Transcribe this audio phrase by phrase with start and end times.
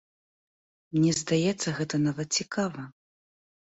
[0.95, 2.93] Мне здаецца, гэта нават цікава.